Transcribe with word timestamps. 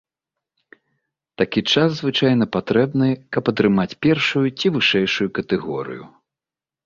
Такі 1.41 1.61
час 1.73 1.89
звычайна 1.99 2.45
патрэбны, 2.55 3.09
каб 3.37 3.43
атрымаць 3.53 3.97
першую 4.05 4.45
ці 4.57 4.67
вышэйшую 4.77 5.29
катэгорыю. 5.39 6.03